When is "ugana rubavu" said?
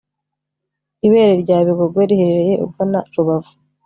2.65-3.53